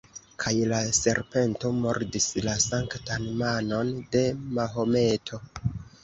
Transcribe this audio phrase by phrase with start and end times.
[0.43, 4.23] Kaj la serpento mordis la sanktan manon de
[4.61, 5.41] Mahometo.